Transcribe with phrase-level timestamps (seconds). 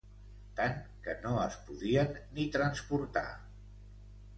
[0.59, 0.73] Tant,
[1.09, 3.29] que no es podien ni transportar.